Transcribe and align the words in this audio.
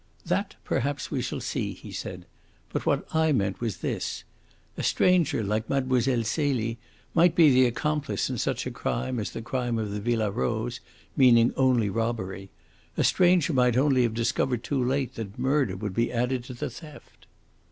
"That 0.25 0.55
perhaps 0.63 1.11
we 1.11 1.21
shall 1.21 1.41
see," 1.41 1.73
he 1.73 1.91
said. 1.91 2.25
"But 2.73 2.87
what 2.87 3.07
I 3.13 3.31
meant 3.31 3.61
was 3.61 3.81
this. 3.85 4.23
A 4.75 4.81
stranger 4.81 5.43
like 5.43 5.69
Mlle. 5.69 6.01
Celie 6.23 6.79
might 7.13 7.35
be 7.35 7.51
the 7.51 7.67
accomplice 7.67 8.27
in 8.27 8.39
such 8.39 8.65
a 8.65 8.71
crime 8.71 9.19
as 9.19 9.29
the 9.29 9.43
crime 9.43 9.77
of 9.77 9.91
the 9.91 9.99
Villa 10.01 10.31
Rose, 10.31 10.79
meaning 11.15 11.53
only 11.55 11.87
robbery. 11.87 12.49
A 12.97 13.03
stranger 13.03 13.53
might 13.53 13.77
only 13.77 14.01
have 14.01 14.15
discovered 14.15 14.63
too 14.63 14.83
late 14.83 15.13
that 15.13 15.37
murder 15.37 15.75
would 15.77 15.93
be 15.93 16.11
added 16.11 16.45
to 16.45 16.55
the 16.55 16.71
theft." 16.71 17.27